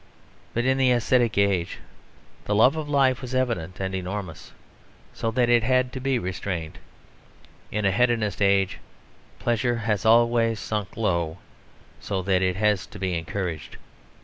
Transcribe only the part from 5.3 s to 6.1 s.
it had to